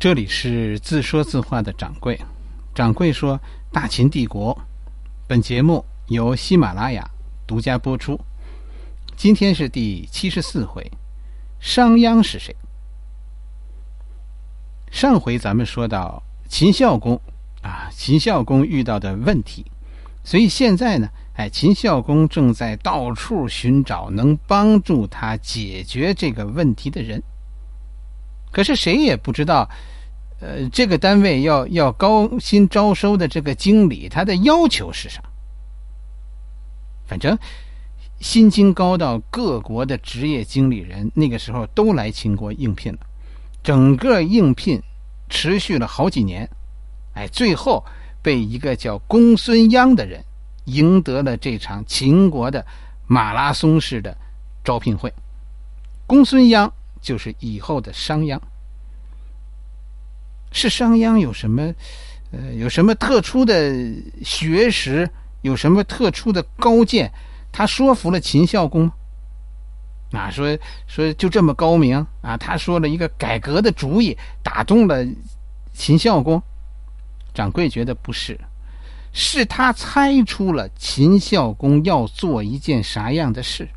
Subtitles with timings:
[0.00, 2.16] 这里是自说自话的掌柜。
[2.72, 3.40] 掌柜说
[3.72, 4.56] ：“大秦帝国。”
[5.26, 7.04] 本节目由喜马拉雅
[7.48, 8.16] 独家播出。
[9.16, 10.88] 今天是第七十四回，
[11.58, 12.54] 商鞅是谁？
[14.92, 17.20] 上回咱们说到秦孝公
[17.62, 19.66] 啊，秦孝公遇到的问题，
[20.22, 27.20] 所以现在呢，哎，秦孝公正在到处寻找能帮助他解决这个问题的人。
[28.50, 29.68] 可是谁也不知道，
[30.40, 35.22] 呃，这个单位要要高薪招收的这个经理，他的要求是啥？
[37.06, 37.38] 反正
[38.20, 42.98] 薪金高到各国的职业经理人那个时候都来秦国应聘了，
[43.62, 44.82] 整个应聘
[45.28, 46.48] 持续了好几年，
[47.14, 47.84] 哎，最后
[48.22, 50.24] 被一个叫公孙鞅的人
[50.64, 52.64] 赢得了这场秦国的
[53.06, 54.16] 马拉松式的
[54.64, 55.12] 招聘会。
[56.06, 56.70] 公孙鞅。
[57.00, 58.38] 就是以后的商鞅，
[60.52, 61.74] 是商鞅有什么，
[62.32, 63.72] 呃，有什么特殊的
[64.24, 65.08] 学识，
[65.42, 67.12] 有什么特殊的高见，
[67.52, 68.90] 他说服了秦孝公？
[70.12, 75.06] 啊，说说就这么高明啊，他说了一个改革的主意，打动了
[75.74, 76.42] 秦孝公。
[77.34, 78.40] 掌柜觉得不是，
[79.12, 83.68] 是他猜出了秦孝公要做一件啥样的事。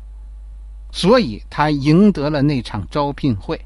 [0.92, 3.60] 所以他赢得了那场招聘会。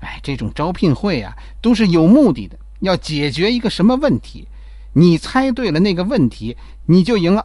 [0.00, 4.46] 哎，这种招聘会啊，都是有目的的，要解决一个什么问题？
[4.92, 7.42] 你猜对了那个问题，你就赢了；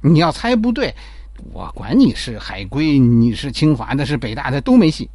[0.00, 0.94] 你要猜不对，
[1.52, 5.08] 我管你是海归，你是清华的，是北大的，都没戏。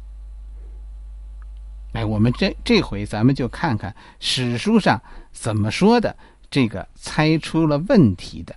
[1.92, 5.00] 哎，我们这这回咱们就看看史书上
[5.32, 6.16] 怎么说的
[6.50, 8.54] 这个猜出了问题的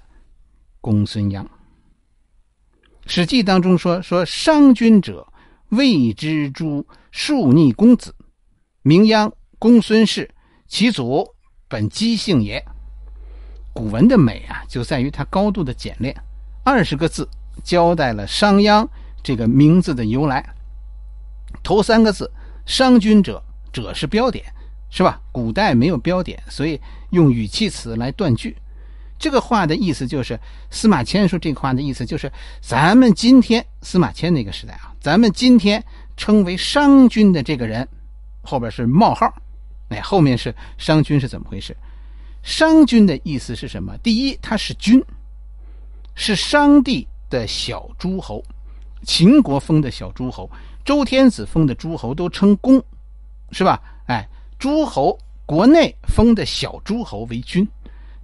[0.81, 1.41] 公孙鞅。
[3.05, 5.27] 《史记》当中说：“说商君者，
[5.69, 8.15] 谓之诸庶逆公子，
[8.81, 10.29] 名鞅、公孙氏，
[10.67, 11.27] 其祖
[11.67, 12.63] 本姬姓也。”
[13.73, 16.15] 古文的美啊，就在于它高度的简练。
[16.63, 17.27] 二十个字
[17.63, 18.87] 交代了商鞅
[19.21, 20.47] 这个名字的由来。
[21.61, 22.31] 头三个字
[22.65, 23.43] “商君者”，
[23.73, 24.45] 者是标点，
[24.89, 25.19] 是吧？
[25.31, 26.79] 古代没有标点，所以
[27.11, 28.55] 用语气词来断句。
[29.23, 30.37] 这个话的意思就是，
[30.69, 32.29] 司马迁说这个话的意思就是，
[32.59, 35.81] 咱们今天司马迁那个时代啊，咱们今天
[36.17, 37.87] 称为商君的这个人，
[38.41, 39.33] 后边是冒号，
[39.87, 41.73] 哎，后面是商君是怎么回事？
[42.41, 43.97] 商君的意思是什么？
[43.99, 45.01] 第一，他是君，
[46.15, 48.43] 是商帝的小诸侯，
[49.03, 50.51] 秦国封的小诸侯，
[50.83, 52.83] 周天子封的诸侯都称公，
[53.53, 53.81] 是吧？
[54.05, 54.27] 哎，
[54.59, 57.65] 诸侯国内封的小诸侯为君，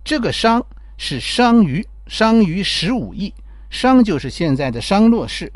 [0.04, 0.62] 这个商。
[1.02, 3.34] 是商于，商于十五亿，
[3.70, 5.52] 商就是现在的商洛市，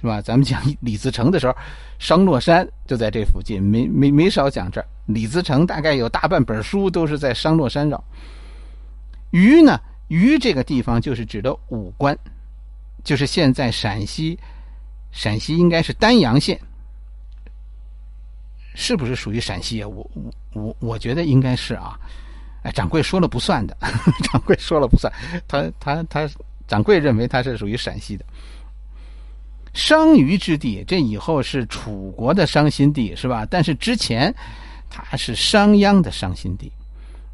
[0.00, 0.22] 是吧？
[0.22, 1.54] 咱们讲李自成的时候，
[1.98, 4.86] 商洛山就在这附近，没没没少讲这儿。
[5.04, 8.02] 李自成大概有大半本书都是在商洛山绕。
[9.32, 12.18] 于呢，于这个地方就是指的武关，
[13.04, 14.38] 就是现在陕西，
[15.12, 16.58] 陕西应该是丹阳县，
[18.74, 19.88] 是不是属于陕西啊？
[19.88, 22.00] 我我我我觉得应该是啊。
[22.72, 23.76] 掌柜说了不算的，
[24.32, 25.12] 掌柜说了不算。
[25.46, 26.28] 他他他，
[26.66, 28.24] 掌柜认为他是属于陕西的。
[29.74, 33.46] 商於之地，这以后是楚国的伤心地，是吧？
[33.50, 34.34] 但是之前
[34.88, 36.72] 他是商鞅的伤心地。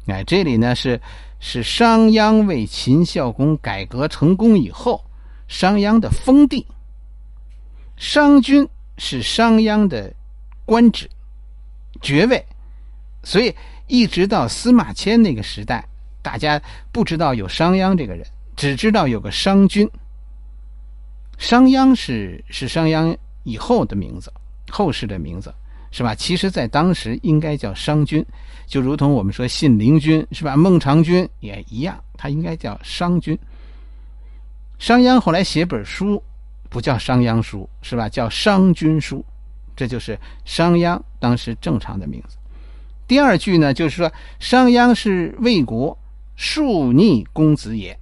[0.07, 0.99] 哎，这里呢是
[1.39, 5.03] 是商鞅为秦孝公改革成功以后，
[5.47, 6.65] 商鞅的封地。
[7.95, 8.67] 商君
[8.97, 10.13] 是商鞅的
[10.65, 11.09] 官职
[12.01, 12.45] 爵位，
[13.23, 13.55] 所以。
[13.87, 15.83] 一直到司马迁那个时代，
[16.21, 16.61] 大家
[16.91, 19.89] 不知道有商鞅这个人，只知道有个商君。
[21.37, 24.31] 商鞅是是商鞅以后的名字，
[24.69, 25.53] 后世的名字
[25.91, 26.15] 是吧？
[26.15, 28.25] 其实，在当时应该叫商君，
[28.65, 30.55] 就如同我们说信陵君是吧？
[30.55, 33.37] 孟尝君也一样，他应该叫商君。
[34.79, 36.21] 商鞅后来写本书，
[36.69, 38.07] 不叫商鞅书是吧？
[38.07, 39.23] 叫商君书，
[39.75, 42.37] 这就是商鞅当时正常的名字。
[43.13, 45.95] 第二句呢，就是说商鞅是魏国
[46.35, 47.95] 庶逆公子也，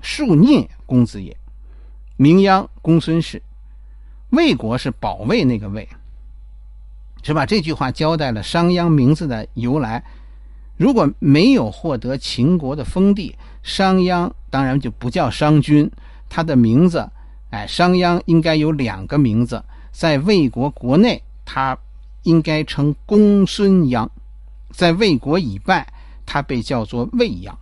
[0.00, 1.36] 庶逆公子也，
[2.16, 3.42] 名鞅，公孙氏。
[4.30, 5.88] 魏国是保卫那个魏，
[7.24, 7.44] 是吧？
[7.44, 10.04] 这句话交代了商鞅名字的由来。
[10.76, 13.34] 如果没有获得秦国的封地，
[13.64, 15.90] 商鞅当然就不叫商君，
[16.28, 17.10] 他的名字，
[17.50, 19.60] 哎，商鞅应该有两个名字，
[19.90, 21.76] 在魏国国内，他
[22.22, 24.08] 应该称公孙鞅。
[24.74, 25.86] 在魏国以外，
[26.26, 27.54] 他被叫做魏鞅，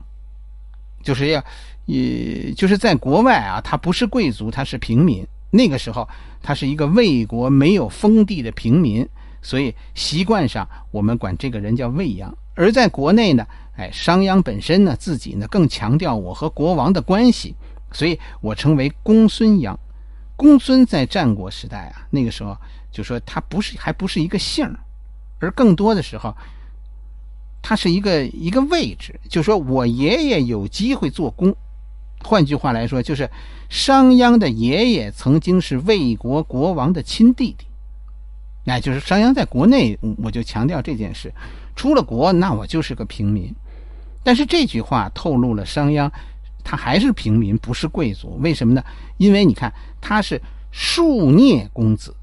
[1.02, 1.44] 就是要，
[1.84, 5.26] 也就是在国外啊，他不是贵族，他是平民。
[5.50, 6.08] 那个时候，
[6.42, 9.06] 他是一个魏国没有封地的平民，
[9.42, 12.34] 所以习惯上我们管这个人叫未央。
[12.54, 17.54] 而在国内呢，哎，商鞅本身呢自己呢更强调我和国王的关系，
[17.92, 19.76] 所以我称为公孙鞅。
[20.36, 22.56] 公孙在战国时代啊，那个时候
[22.90, 24.66] 就说他不是还不是一个姓
[25.38, 26.34] 而更多的时候，
[27.62, 31.54] 他是一个一个位置，就说我爷爷有机会做公。
[32.24, 33.28] 换句话来说，就是
[33.70, 37.66] 商鞅的爷爷曾经是魏国国王的亲弟弟。
[38.64, 41.32] 那就是商鞅在国内，我就强调这件事。
[41.74, 43.52] 出了国，那我就是个平民。
[44.22, 46.08] 但是这句话透露了商鞅，
[46.62, 48.38] 他还是平民，不是贵族。
[48.40, 48.84] 为什么呢？
[49.16, 52.14] 因为你看，他是庶孽公子，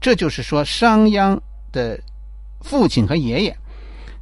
[0.00, 1.36] 这就是说商鞅
[1.72, 2.00] 的
[2.60, 3.56] 父亲和爷爷，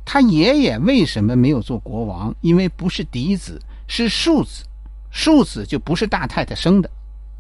[0.04, 2.34] 他爷爷为什么没有做国王？
[2.40, 4.64] 因为不是嫡子，是庶子。
[5.10, 6.90] 庶子就不是大太太生的，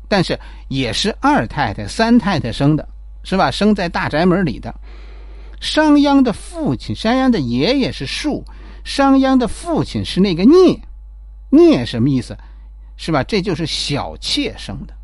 [0.06, 0.38] 但是
[0.68, 2.86] 也是二太太、三太太生的，
[3.24, 3.50] 是吧？
[3.50, 4.74] 生在大宅门里的。
[5.58, 8.44] 商鞅的父亲，商鞅的爷爷是庶，
[8.84, 10.80] 商鞅的父亲是那个聂，
[11.50, 12.36] 聂什么意思？
[12.96, 13.24] 是吧？
[13.24, 14.94] 这就是小妾生的。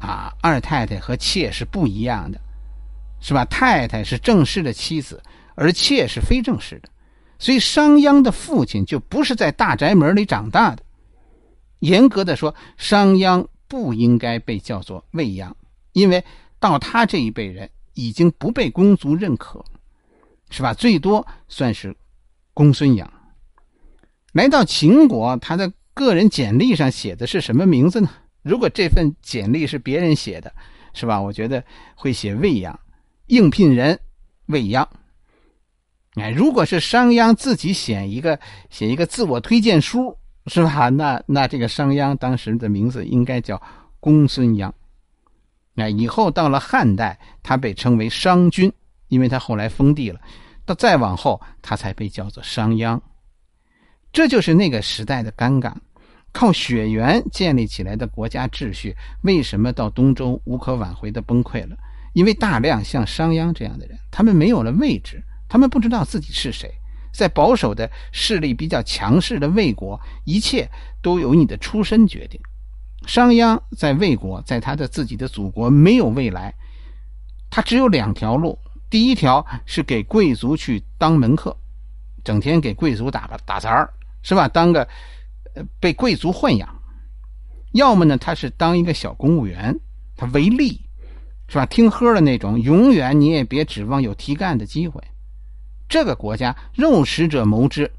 [0.00, 2.40] 啊，二太太和妾是不一样的，
[3.24, 3.42] 是吧？
[3.46, 5.22] 太太是正式的妻子，
[5.54, 6.90] 而妾是非正式的。
[7.38, 10.82] 所以商鞅的父亲就不是在大宅门里长大的。
[11.78, 15.50] 严格的说，商鞅不应该被叫做未鞅，
[15.92, 16.22] 因为
[16.60, 19.64] 到他这一辈人已经不被公族认可，
[20.50, 20.74] 是吧？
[20.74, 21.96] 最多算是
[22.52, 23.06] 公孙鞅。
[24.32, 28.10] 来到秦国，他的个人简历上写的是什么名字呢？
[28.42, 30.52] 如果这份简历是别人写的，
[30.92, 31.18] 是吧？
[31.18, 32.74] 我觉得会写未鞅，
[33.26, 33.98] 应聘人
[34.46, 34.88] 未央。
[36.14, 38.38] 哎，如果是商鞅自己写一个
[38.70, 40.16] 写一个自我推荐书，
[40.46, 40.88] 是吧？
[40.90, 43.60] 那那这个商鞅当时的名字应该叫
[43.98, 44.70] 公孙鞅。
[45.72, 48.72] 那以后到了汉代，他被称为商君，
[49.08, 50.20] 因为他后来封地了。
[50.64, 53.00] 到再往后，他才被叫做商鞅。
[54.12, 55.74] 这就是那个时代的尴尬，
[56.32, 61.76] 靠血缘建立起来的国家秩序，为什么到东周无可挽回的崩溃了？
[62.14, 65.22] 因为大量像商鞅这样的人，他们没有了位置。
[65.46, 66.68] 他们不知道自己是谁，
[67.12, 70.68] 在保守的势力比较强势的魏国，一切
[71.02, 72.40] 都由你的出身决定。
[73.06, 76.54] 商鞅在魏国，在他的自己的祖国没有未来，
[77.50, 78.58] 他只有两条路：
[78.88, 81.56] 第一条是给贵族去当门客，
[82.24, 84.48] 整天给贵族打个打杂儿，是吧？
[84.48, 84.88] 当个
[85.54, 86.66] 呃被贵族豢养；
[87.72, 89.78] 要么呢，他是当一个小公务员，
[90.16, 90.80] 他为吏，
[91.48, 91.66] 是吧？
[91.66, 95.02] 听喝的那种，永远你也别指望有提干的机会。
[95.88, 97.90] 这个国家肉食者谋之，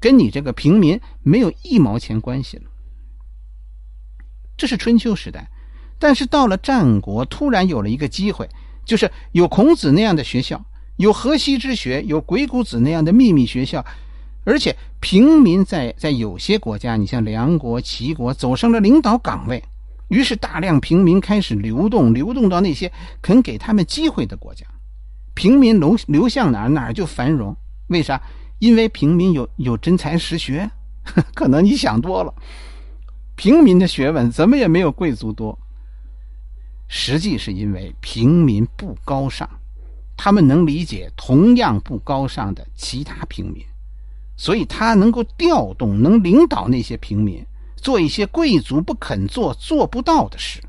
[0.00, 2.64] 跟你这个平民没有一毛钱关系了。
[4.56, 5.48] 这是春秋时代，
[5.98, 8.48] 但是到了战国，突然有了一个机会，
[8.84, 10.62] 就是有孔子那样的学校，
[10.96, 13.82] 有河西之学，有鬼谷子那样的秘密学校，
[14.44, 19.62] 而且平民在在有些国家，你像梁国、齐国，走上了领导岗位，
[20.10, 22.92] 于是大量平民开始流动，流动到那些
[23.22, 24.66] 肯给他们机会的国家。
[25.34, 27.56] 平民流流向哪儿哪儿就繁荣，
[27.88, 28.20] 为啥？
[28.58, 30.70] 因为平民有有真才实学，
[31.34, 32.34] 可能你想多了。
[33.36, 35.58] 平民的学问怎么也没有贵族多。
[36.88, 39.48] 实际是因为平民不高尚，
[40.16, 43.64] 他们能理解同样不高尚的其他平民，
[44.36, 47.42] 所以他能够调动、能领导那些平民
[47.80, 50.60] 做一些贵族不肯做、做不到的事。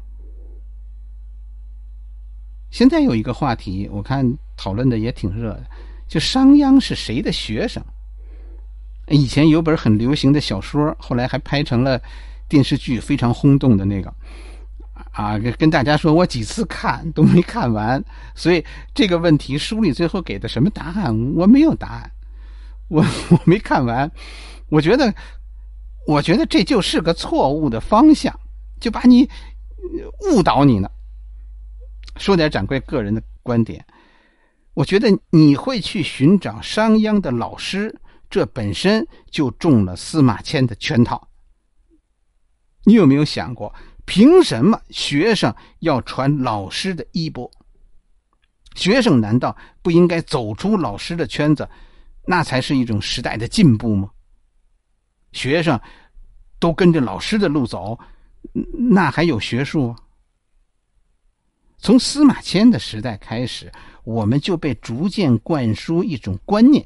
[2.69, 4.37] 现在有一个话题，我看。
[4.57, 5.65] 讨论的也挺热的，
[6.07, 7.83] 就商鞅是谁的学生？
[9.07, 11.99] 以前有本很流行的小说，后来还拍成了
[12.47, 14.13] 电视剧，非常轰动的那个
[15.13, 18.03] 啊，跟大家说，我几次看都没看完，
[18.35, 18.63] 所以
[18.93, 22.11] 这个问题书里最后给的什么答案，我没有答案，
[22.87, 24.11] 我 我没看完，
[24.69, 25.11] 我觉得，
[26.07, 28.37] 我觉得这就是个错误的方向，
[28.79, 29.29] 就把你
[30.31, 30.89] 误导你呢。
[32.17, 33.85] 说点掌柜个人的观点。
[34.73, 41.27] 我觉得你会去寻找商鞅的老师，这本身就中了司马迁的圈套。
[42.85, 43.73] 你有没有想过，
[44.05, 47.51] 凭什么学生要传老师的衣钵？
[48.75, 51.67] 学生难道不应该走出老师的圈子，
[52.25, 54.09] 那才是一种时代的进步吗？
[55.31, 55.79] 学生
[56.59, 57.97] 都跟着老师的路走，
[58.73, 59.95] 那还有学术？
[61.77, 63.71] 从司马迁的时代开始。
[64.03, 66.83] 我们就被逐渐灌输一种观念，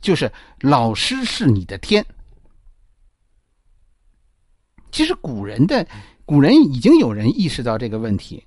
[0.00, 0.28] 就是
[0.60, 2.04] 老师是你的天。
[4.90, 5.86] 其实古人的
[6.24, 8.42] 古人已经有人意识到这个问题，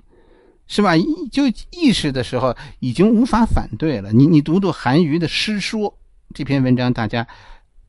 [0.67, 0.91] 是吧？
[1.31, 4.11] 就意识的时候已经无法反对了。
[4.11, 5.89] 你你读读韩愈的《诗说》
[6.33, 7.25] 这篇文章，大家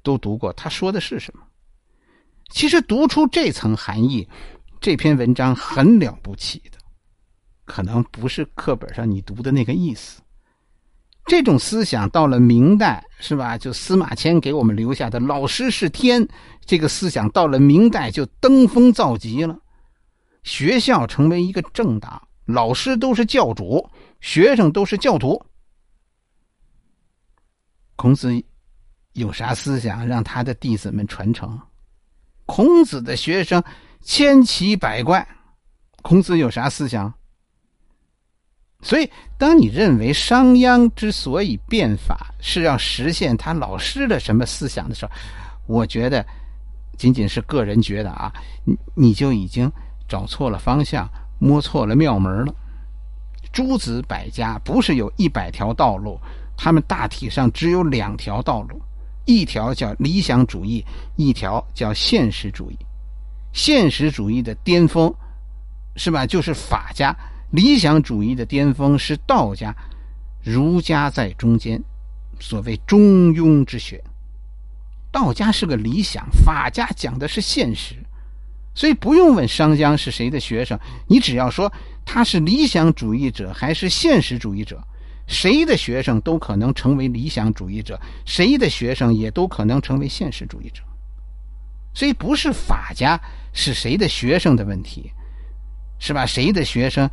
[0.03, 1.43] 都读过，他说的是什么？
[2.51, 4.29] 其实读出这层含义，
[4.81, 6.79] 这篇文章很了不起的，
[7.65, 10.21] 可能不是课本上你读的那个意思。
[11.27, 13.57] 这种思想到了明代，是吧？
[13.57, 16.29] 就司马迁给我们留下的“老师是天”
[16.67, 19.57] 这个思想，到了明代就登峰造极了，
[20.43, 22.27] 学校成为一个政党。
[22.45, 23.89] 老师都是教主，
[24.21, 25.41] 学生都是教徒。
[27.95, 28.45] 孔子
[29.13, 31.59] 有啥思想让他的弟子们传承？
[32.47, 33.63] 孔子的学生
[34.03, 35.27] 千奇百怪，
[36.03, 37.13] 孔子有啥思想？
[38.83, 45.13] 所以，当你认为商鞅之所以变法是要实现他老师的什么思想的时候，
[45.67, 46.27] 我觉得
[46.99, 48.33] 仅仅是个人觉得啊，
[48.65, 49.71] 你你就已经
[50.09, 51.09] 找错了方向。
[51.45, 52.55] 摸错了庙门了。
[53.53, 56.17] 诸子百家不是有一百条道路，
[56.57, 58.81] 他们大体上只有两条道路，
[59.25, 60.85] 一条叫理想主义，
[61.17, 62.77] 一条叫现实主义。
[63.53, 65.13] 现实主义的巅峰，
[65.97, 66.27] 是吧？
[66.27, 67.15] 就是法家；
[67.51, 69.75] 理想主义的巅峰是道家，
[70.43, 71.83] 儒家在中间，
[72.41, 74.03] 所谓中庸之学。
[75.11, 77.95] 道家是个理想，法家讲的是现实。
[78.75, 81.71] 所以不用问商鞅是谁的学生，你只要说
[82.07, 84.83] 他是理想主义者还是现实主义者，
[85.27, 90.83] 谁的学生都可能成为理想主义者，谁的学生也都可能成为现实主义者。
[91.95, 93.21] 所以不是法家
[93.53, 95.11] 是谁的学生的问题，
[95.99, 96.25] 是吧？
[96.27, 97.09] 谁的学生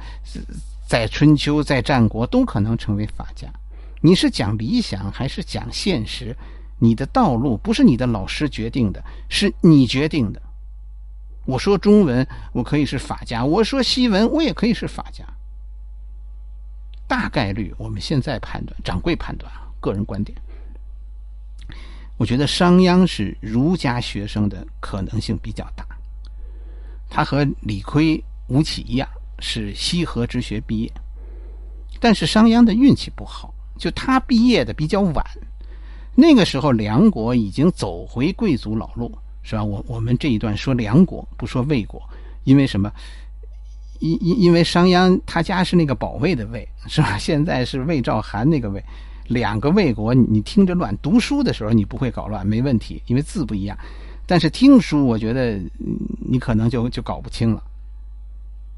[0.88, 3.48] 在春秋在战国都可能成为法家。
[4.02, 6.36] 你是讲理想还是讲现实？
[6.80, 10.42] 你的道路不是你的老师决定的，是你决定的。
[11.46, 15.26] 我说中文，我可以是法家；我说西文，我也可以是法家。
[17.10, 20.38] 大概率，我们现在判断，掌柜判断啊，个人观点，
[22.16, 25.86] 我觉得商鞅是儒家学生的可能性比较大。
[27.10, 30.92] 他和李悝、吴起一样，是西河之学毕业，
[32.00, 35.26] 但是商鞅的运气不好，就他毕业的比较晚，
[36.16, 39.12] 那个时候梁国已经走回贵族老路。
[39.42, 39.64] 是吧？
[39.64, 42.00] 我我们这一段说梁国，不说魏国，
[42.44, 42.92] 因为什么？
[44.00, 47.18] 因因因为商鞅他家是那个保卫的卫，是吧？
[47.20, 48.84] 现在是魏赵韩那个魏，
[49.28, 50.96] 两个魏国，你听着乱。
[50.98, 53.78] 读书的时候你不会搞乱，没问题，因为字不一样。
[54.26, 55.60] 但是听书，我觉得
[56.20, 57.64] 你可能就就搞不清了。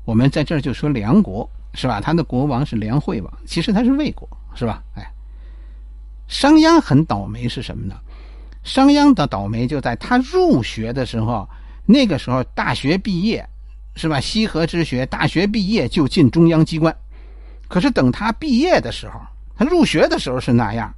[0.05, 2.01] 我们在这儿就说梁国，是吧？
[2.01, 4.83] 他的国王是梁惠王，其实他是魏国，是吧？
[4.95, 5.05] 哎，
[6.27, 7.95] 商鞅很倒霉是什么呢？
[8.63, 11.47] 商鞅的倒霉就在他入学的时候，
[11.85, 13.47] 那个时候大学毕业，
[13.95, 14.19] 是吧？
[14.19, 16.95] 西河之学，大学毕业就进中央机关。
[17.67, 19.19] 可是等他毕业的时候，
[19.55, 20.93] 他入学的时候是那样，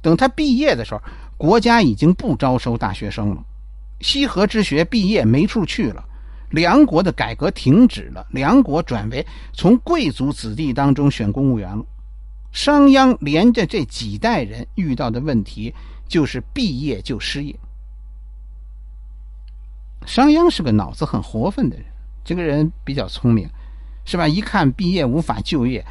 [0.00, 1.00] 等他毕业的时候，
[1.36, 3.44] 国家已经不招收大学生了。
[4.00, 6.04] 西河之学毕业没处去了，
[6.50, 11.84] 梁国的改革停止了，梁国转为从贵族子弟当中选公务员了。
[12.52, 15.74] 商鞅连着这几代人遇到的问题。
[16.08, 17.54] 就是毕业就失业。
[20.06, 21.84] 商鞅是个脑子很活泛的人，
[22.28, 23.48] 这个人比较聪明，
[24.04, 24.28] 是吧？
[24.28, 25.82] 一看毕业无法就业，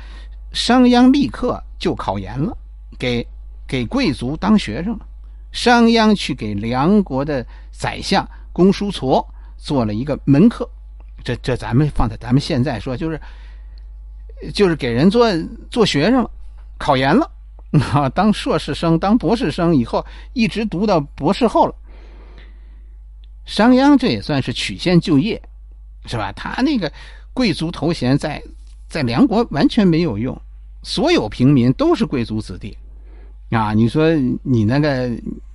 [0.53, 2.55] 商鞅立刻就考研了，
[2.99, 3.27] 给
[3.65, 5.07] 给贵族当学生了。
[5.51, 9.25] 商鞅去给梁国的宰相公叔痤
[9.57, 10.69] 做了一个门客，
[11.23, 13.19] 这这咱们放在咱们现在说，就是
[14.53, 15.27] 就是给人做
[15.71, 16.29] 做学生了，
[16.77, 17.31] 考研了。
[17.91, 21.73] 啊， 当硕士生、当博士生以后，一直读到博士后了。
[23.45, 25.41] 商鞅这也算是曲线就业，
[26.07, 26.31] 是吧？
[26.31, 26.91] 他那个
[27.33, 28.41] 贵族头衔在
[28.87, 30.39] 在梁国完全没有用，
[30.81, 32.77] 所有平民都是贵族子弟
[33.51, 33.73] 啊！
[33.73, 35.09] 你说你那个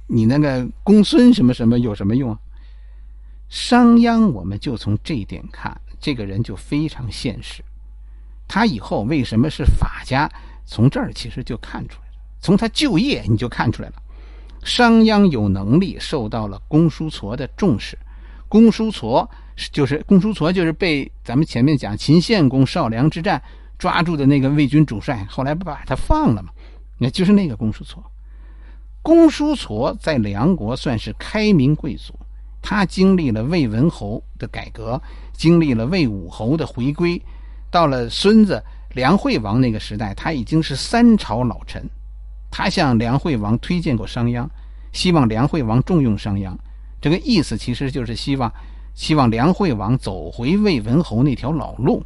[0.06, 2.36] 你那个公孙什么什么有什么用？
[3.48, 7.62] 商鞅，我们就从这一点看，这个人就非常现实。
[8.46, 10.30] 他以后为什么是法家？
[10.64, 13.94] 从这儿其实就看出来了，从他就业你就看出来了。
[14.62, 17.98] 商鞅有能力，受到了公叔痤的重视。
[18.48, 19.28] 公叔痤
[19.70, 23.40] 就是公叔痤，就是被咱们前面讲秦献公少梁之战
[23.78, 26.50] 抓住的那个魏军主帅，后来不把他放了吗？
[26.98, 28.02] 那就是那个公叔痤。
[29.02, 32.14] 公叔痤在梁国算是开明贵族，
[32.60, 35.00] 他经历了魏文侯的改革，
[35.32, 37.20] 经历了魏武侯的回归，
[37.70, 38.62] 到了孙子。
[38.94, 41.82] 梁惠王那个时代，他已经是三朝老臣，
[42.50, 44.46] 他向梁惠王推荐过商鞅，
[44.92, 46.54] 希望梁惠王重用商鞅。
[47.00, 48.52] 这个意思其实就是希望，
[48.94, 52.04] 希望梁惠王走回魏文侯那条老路，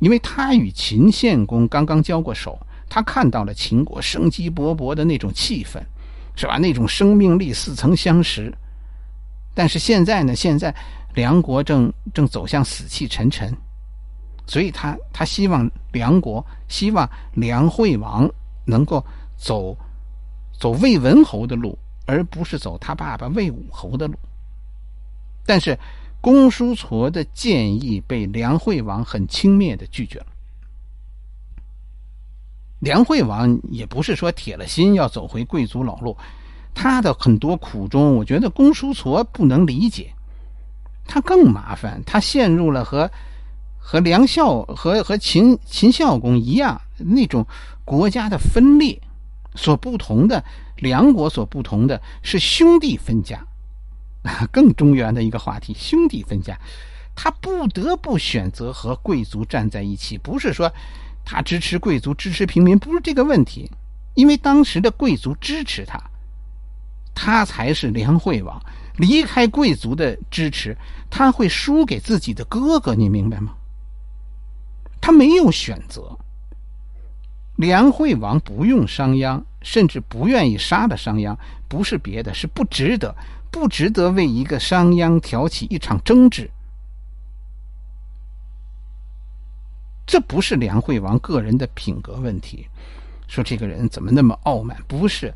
[0.00, 5.80] 因为他与秦献公刚刚交过手，他看到了秦国生机勃勃的那种气氛，
[6.34, 6.58] 是吧？
[6.58, 8.52] 那种生命力似曾相识。
[9.54, 10.34] 但是现在呢？
[10.34, 10.74] 现在
[11.14, 13.56] 梁国正正走向死气沉沉，
[14.46, 18.28] 所以他他希望梁国，希望梁惠王
[18.64, 19.02] 能够
[19.36, 19.78] 走
[20.58, 24.14] 走魏文侯的路，而不是走他爸爸魏武侯的路。
[25.46, 25.78] 但是。
[26.20, 30.26] 公叔痤的建议被梁惠王很轻蔑的拒绝了。
[32.80, 36.16] 梁惠王也不是说铁了心要走回贵族老路，
[36.74, 40.12] 他的很多苦衷，我觉得公叔痤不能理解。
[41.06, 43.10] 他更麻烦，他陷入了和
[43.78, 47.46] 和梁孝和和秦秦孝公一样那种
[47.84, 49.00] 国家的分裂。
[49.54, 50.44] 所不同的
[50.76, 53.42] 梁国所不同的是兄弟分家。
[54.52, 56.58] 更中原的一个话题，兄弟分家，
[57.14, 60.18] 他不得不选择和贵族站在一起。
[60.18, 60.72] 不是说
[61.24, 63.70] 他支持贵族，支持平民，不是这个问题。
[64.14, 66.00] 因为当时的贵族支持他，
[67.14, 68.60] 他才是梁惠王。
[68.96, 70.74] 离开贵族的支持，
[71.10, 73.52] 他会输给自己的哥哥，你明白吗？
[75.02, 76.18] 他没有选择。
[77.56, 81.36] 梁惠王不用商鞅，甚至不愿意杀了商鞅，
[81.68, 83.14] 不是别的，是不值得。
[83.48, 86.50] 不值得为一个商鞅挑起一场争执。
[90.04, 92.66] 这不是梁惠王个人的品格问题，
[93.28, 94.76] 说这个人怎么那么傲慢？
[94.86, 95.32] 不是，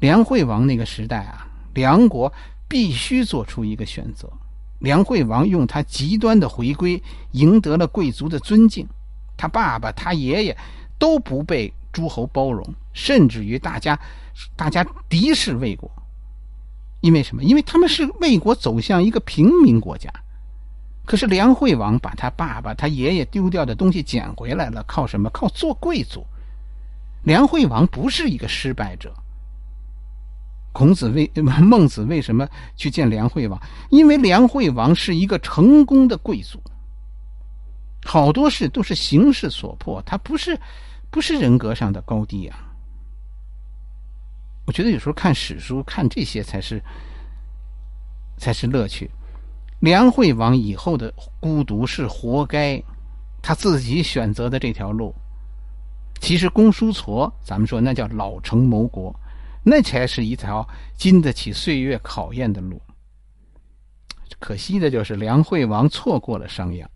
[0.00, 2.30] 梁惠王那个时代啊，梁国
[2.68, 4.30] 必须做出一个选择。
[4.80, 8.86] 梁惠王用他极端的回归，赢得了贵族的尊敬。
[9.36, 10.56] 他爸爸、他爷爷
[10.98, 13.98] 都不被诸侯包容，甚至于大家，
[14.56, 15.90] 大家敌视魏国。
[17.00, 17.42] 因为什么？
[17.42, 20.08] 因为他们是魏国走向一个平民国家，
[21.04, 25.28] 可是梁惠王把他爸爸、他爷爷丢掉的东西捡回来了，靠什么？
[25.30, 26.24] 靠做贵族。
[27.24, 29.12] 梁惠王不是一个失败者。
[30.72, 33.60] 孔子为 孟子为什么去见梁惠王？
[33.90, 36.62] 因为梁惠王是一个成功的贵族。
[38.04, 40.58] 好多事都是形势所迫，他不是
[41.12, 42.58] 不是人格上的高低啊。
[44.66, 46.82] 我觉得有时候看史书，看这些才是
[48.38, 49.08] 才是乐趣。
[49.80, 52.82] 梁惠王以后的孤独是活该，
[53.42, 55.14] 他自己选择的这条路。
[56.20, 59.14] 其实公叔痤，咱们说那叫老成谋国，
[59.64, 62.80] 那才是一条经得起岁月考验的路。
[64.38, 66.86] 可惜的就是梁惠王错过了商鞅，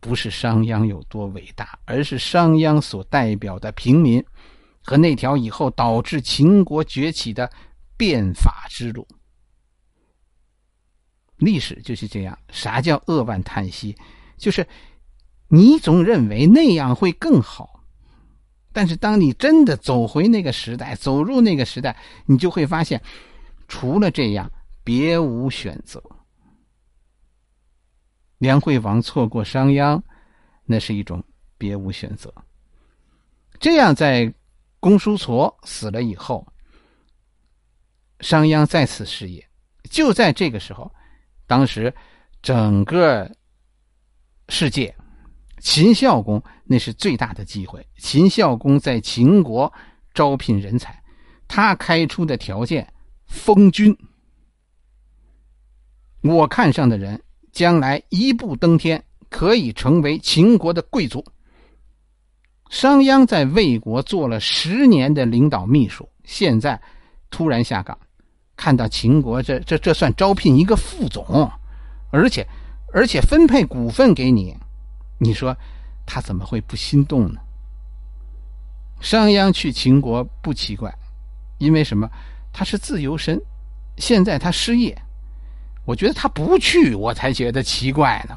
[0.00, 4.24] 不是商鞅有多伟大，而是商鞅所代表的平民。
[4.82, 7.48] 和那条以后导致秦国崛起的
[7.98, 9.06] 变法之路，
[11.36, 12.36] 历史就是这样。
[12.48, 13.94] 啥叫扼腕叹息？
[14.38, 14.66] 就是
[15.48, 17.84] 你总认为那样会更好，
[18.72, 23.00] 但是当你真的走回那个时代，走入那个时代，你就会发现，
[23.68, 24.50] 除了这样，
[24.82, 26.02] 别无选择。
[28.40, 30.02] 梁惠王错过商鞅，
[30.66, 31.24] 那是一种
[31.56, 32.34] 别无选择。
[33.60, 34.34] 这样在。
[34.82, 36.50] 公叔痤死了以后，
[38.20, 39.46] 商鞅再次失业。
[39.90, 40.90] 就在这个时候，
[41.46, 41.94] 当时
[42.40, 43.30] 整个
[44.48, 44.96] 世界，
[45.58, 47.86] 秦孝公那是最大的机会。
[47.98, 49.70] 秦孝公在秦国
[50.14, 50.98] 招聘人才，
[51.46, 52.90] 他开出的条件：
[53.26, 53.94] 封君。
[56.22, 61.24] 我看上的人，将来一步登天，可以成为秦国的贵族。
[62.68, 66.80] 商鞅在魏国做了十年的领导秘书，现在
[67.28, 67.98] 突然下岗，
[68.56, 71.50] 看到秦国这这这算招聘一个副总，
[72.12, 72.46] 而且
[72.92, 74.56] 而且分配股份给你，
[75.18, 75.56] 你说
[76.06, 77.40] 他怎么会不心动呢？
[79.00, 80.94] 商鞅去秦国不奇怪，
[81.58, 82.08] 因为什么？
[82.52, 83.40] 他是自由身，
[83.96, 84.96] 现在他失业，
[85.84, 88.36] 我觉得他不去，我才觉得奇怪呢。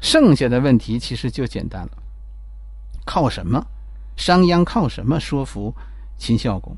[0.00, 1.90] 剩下的问题其实就简单了。
[3.04, 3.66] 靠什么？
[4.16, 5.74] 商鞅靠什么说服
[6.16, 6.74] 秦孝公，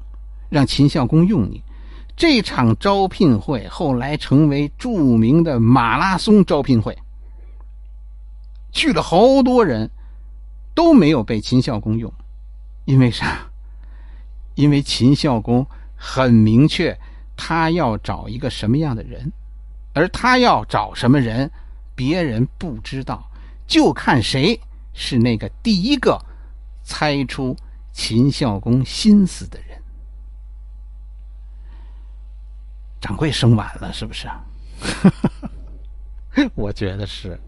[0.50, 1.62] 让秦孝公用你？
[2.16, 6.98] 这场招聘会后来成为著名的马拉松招聘会，
[8.72, 9.88] 去了好多人，
[10.74, 12.12] 都没有被秦孝公用，
[12.86, 13.48] 因为啥？
[14.56, 16.98] 因为秦孝公很明确，
[17.36, 19.32] 他要找一个什么样的人，
[19.98, 21.50] 而他要找什么人，
[21.96, 23.28] 别人不知道，
[23.66, 24.60] 就看谁。
[24.94, 26.20] 是那个第一个
[26.82, 27.56] 猜出
[27.92, 29.80] 秦孝公心思的人。
[33.00, 34.28] 掌柜生晚了，是不是？
[36.54, 37.40] 我觉得是。